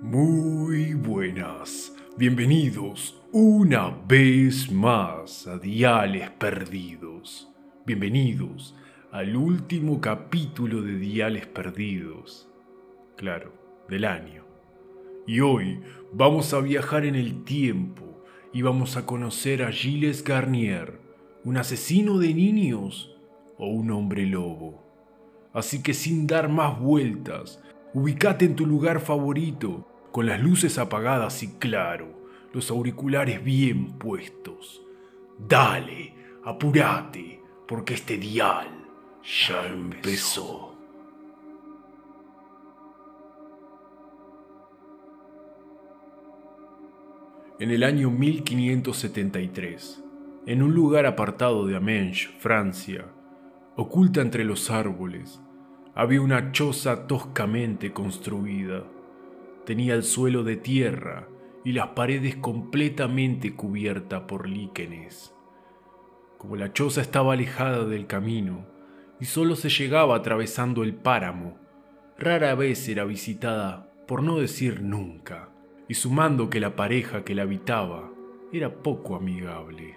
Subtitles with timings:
[0.00, 7.48] Muy buenas, bienvenidos una vez más a Diales Perdidos.
[7.84, 8.76] Bienvenidos
[9.10, 12.48] al último capítulo de Diales Perdidos.
[13.16, 13.52] Claro,
[13.88, 14.44] del año.
[15.26, 15.80] Y hoy
[16.12, 18.22] vamos a viajar en el tiempo
[18.52, 21.00] y vamos a conocer a Gilles Garnier,
[21.42, 23.16] un asesino de niños
[23.58, 24.80] o un hombre lobo.
[25.52, 27.60] Así que sin dar más vueltas,
[27.94, 32.08] ubicate en tu lugar favorito, con las luces apagadas y claro,
[32.52, 34.82] los auriculares bien puestos.
[35.38, 38.68] Dale, apúrate, porque este dial
[39.46, 40.76] ya empezó.
[47.60, 50.04] En el año 1573,
[50.46, 53.04] en un lugar apartado de Amenche, Francia,
[53.76, 55.40] oculta entre los árboles,
[55.98, 58.84] había una choza toscamente construida.
[59.66, 61.26] Tenía el suelo de tierra
[61.64, 65.34] y las paredes completamente cubiertas por líquenes.
[66.38, 68.64] Como la choza estaba alejada del camino
[69.18, 71.58] y solo se llegaba atravesando el páramo,
[72.16, 75.48] rara vez era visitada, por no decir nunca,
[75.88, 78.08] y sumando que la pareja que la habitaba
[78.52, 79.96] era poco amigable.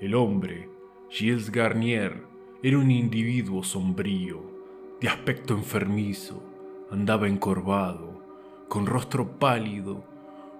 [0.00, 0.70] El hombre,
[1.08, 2.22] Gilles Garnier,
[2.62, 4.59] era un individuo sombrío,
[5.00, 6.42] de aspecto enfermizo,
[6.90, 8.22] andaba encorvado,
[8.68, 10.04] con rostro pálido,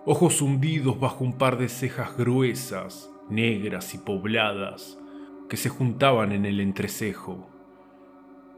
[0.07, 4.99] ojos hundidos bajo un par de cejas gruesas, negras y pobladas,
[5.49, 7.49] que se juntaban en el entrecejo.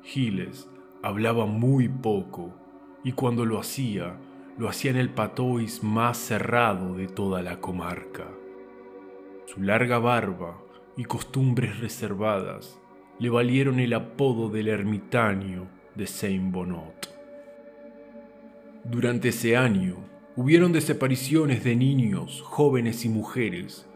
[0.02, 0.68] Giles
[1.02, 2.54] hablaba muy poco,
[3.02, 4.16] y cuando lo hacía,
[4.58, 8.28] lo hacía en el patois más cerrado de toda la comarca.
[9.46, 10.58] Su larga barba
[10.96, 12.78] y costumbres reservadas
[13.18, 17.08] le valieron el apodo del ermitaño de Saint-Bonot.
[18.84, 19.96] Durante ese año
[20.34, 23.86] hubieron desapariciones de niños, jóvenes y mujeres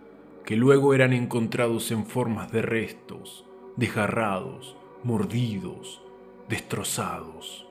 [0.45, 3.45] que luego eran encontrados en formas de restos,
[3.77, 6.03] desgarrados, mordidos,
[6.49, 7.67] destrozados.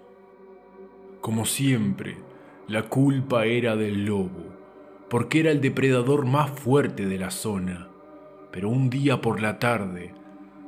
[1.22, 2.18] Como siempre,
[2.68, 4.44] la culpa era del lobo,
[5.10, 7.88] porque era el depredador más fuerte de la zona.
[8.52, 10.14] Pero un día por la tarde,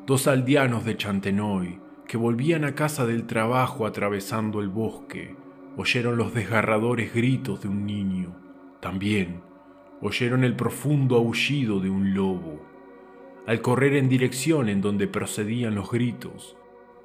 [0.07, 5.35] dos aldeanos de Chantenoy, que volvían a casa del trabajo atravesando el bosque,
[5.75, 8.34] oyeron los desgarradores gritos de un niño.
[8.79, 9.41] También
[10.01, 12.66] oyeron el profundo aullido de un lobo.
[13.47, 16.56] Al correr en dirección en donde procedían los gritos,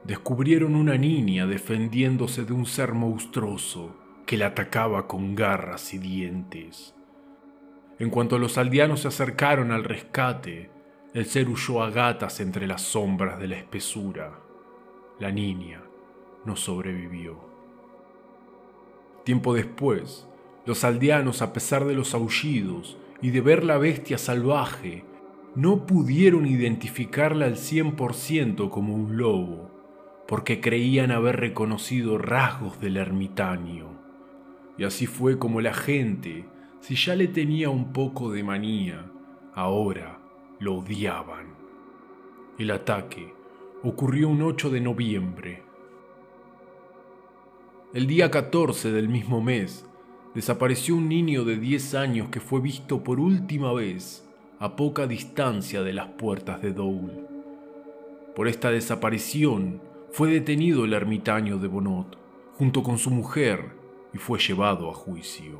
[0.05, 3.97] descubrieron una niña defendiéndose de un ser monstruoso
[4.27, 6.95] que la atacaba con garras y dientes.
[7.99, 10.71] En cuanto los aldeanos se acercaron al rescate,
[11.15, 14.41] el ser huyó a gatas entre las sombras de la espesura.
[15.19, 15.83] La niña
[16.47, 17.39] no sobrevivió.
[19.23, 20.27] Tiempo después,
[20.65, 25.05] los aldeanos, a pesar de los aullidos y de ver la bestia salvaje,
[25.55, 29.71] no pudieron identificarla al 100% como un lobo,
[30.27, 34.01] porque creían haber reconocido rasgos del ermitaño.
[34.79, 36.47] Y así fue como la gente,
[36.81, 39.05] si ya le tenía un poco de manía,
[39.55, 40.22] ahora
[40.63, 41.47] lo odiaban.
[42.57, 43.35] El ataque
[43.83, 45.63] ocurrió un 8 de noviembre.
[47.93, 49.85] El día 14 del mismo mes,
[50.37, 54.25] desapareció un niño de 10 años que fue visto por última vez
[54.61, 57.27] a poca distancia de las puertas de Doul.
[58.37, 62.17] Por esta desaparición fue detenido el ermitaño de Bonot
[62.57, 63.73] junto con su mujer
[64.15, 65.59] y fue llevado a juicio.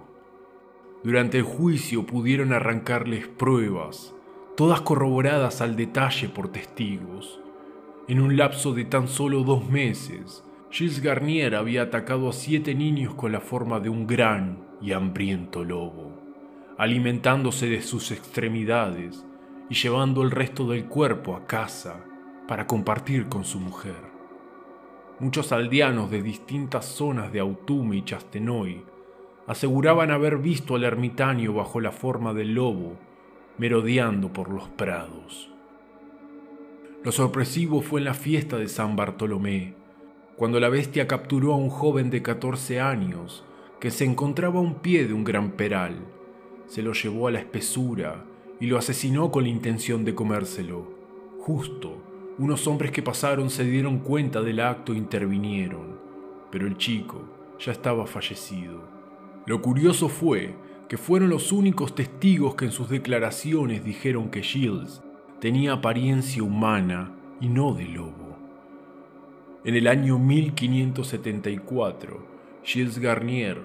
[1.03, 4.15] Durante el juicio pudieron arrancarles pruebas
[4.57, 7.41] todas corroboradas al detalle por testigos.
[8.09, 13.15] En un lapso de tan solo dos meses, Gilles Garnier había atacado a siete niños
[13.15, 16.19] con la forma de un gran y hambriento lobo,
[16.77, 19.25] alimentándose de sus extremidades
[19.71, 22.05] y llevando el resto del cuerpo a casa
[22.47, 24.13] para compartir con su mujer.
[25.19, 28.85] Muchos aldeanos de distintas zonas de Autume y Chastenoy
[29.47, 32.99] aseguraban haber visto al ermitaño bajo la forma del lobo
[33.59, 35.51] merodeando por los prados.
[37.05, 39.75] Lo sorpresivo fue en la fiesta de San Bartolomé,
[40.37, 43.45] cuando la bestia capturó a un joven de 14 años
[43.81, 45.97] que se encontraba a un pie de un gran peral.
[46.67, 48.25] Se lo llevó a la espesura
[48.61, 50.89] y lo asesinó con la intención de comérselo.
[51.41, 52.01] Justo,
[52.39, 55.99] unos hombres que pasaron se dieron cuenta del acto e intervinieron,
[56.51, 57.21] pero el chico
[57.59, 58.81] ya estaba fallecido.
[59.47, 60.55] Lo curioso fue
[60.93, 65.01] que fueron los únicos testigos que en sus declaraciones dijeron que Shields
[65.41, 68.37] tenía apariencia humana y no de lobo.
[69.65, 72.27] En el año 1574,
[72.63, 73.63] Gilles Garnier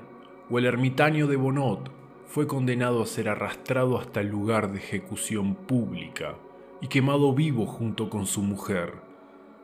[0.50, 1.92] o el ermitaño de Bonot
[2.28, 6.36] fue condenado a ser arrastrado hasta el lugar de ejecución pública
[6.80, 8.94] y quemado vivo junto con su mujer,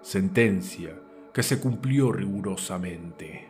[0.02, 1.00] sentencia
[1.34, 3.48] que se cumplió rigurosamente.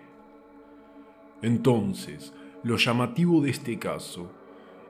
[1.42, 2.32] Entonces,
[2.64, 4.32] lo llamativo de este caso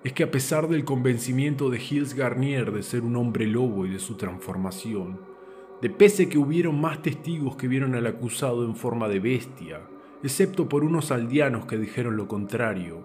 [0.04, 3.90] es que a pesar del convencimiento de Gilles Garnier de ser un hombre lobo y
[3.90, 5.20] de su transformación,
[5.82, 9.82] de pese que hubieron más testigos que vieron al acusado en forma de bestia,
[10.22, 13.04] excepto por unos aldeanos que dijeron lo contrario,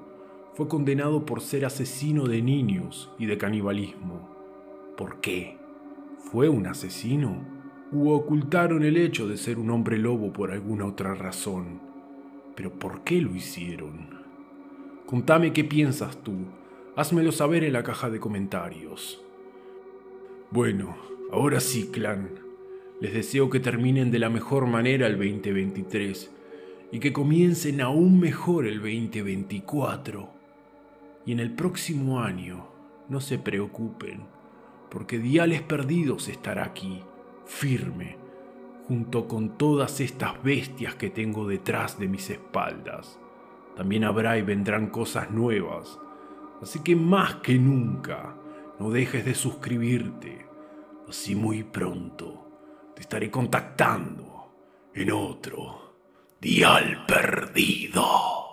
[0.55, 4.29] fue condenado por ser asesino de niños y de canibalismo.
[4.97, 5.57] ¿Por qué?
[6.19, 7.43] ¿Fue un asesino?
[7.91, 11.81] ¿U ocultaron el hecho de ser un hombre lobo por alguna otra razón?
[12.55, 14.18] ¿Pero por qué lo hicieron?
[15.09, 16.35] Contame qué piensas tú.
[16.95, 19.25] Házmelo saber en la caja de comentarios.
[20.51, 20.99] Bueno,
[21.33, 22.29] ahora sí, clan.
[23.01, 26.31] Les deseo que terminen de la mejor manera el 2023
[26.93, 30.29] y que comiencen aún mejor el 2024.
[31.25, 32.69] Y en el próximo año,
[33.09, 34.27] no se preocupen,
[34.91, 37.01] porque Diales Perdidos estará aquí,
[37.47, 38.19] firme,
[38.87, 43.19] junto con todas estas bestias que tengo detrás de mis espaldas.
[43.79, 45.99] También habrá y vendrán cosas nuevas,
[46.61, 48.35] así que más que nunca,
[48.81, 50.47] no dejes de suscribirte,
[51.09, 52.49] así muy pronto
[52.99, 55.95] te estaré contactando en otro
[56.41, 58.48] Dial Perdido.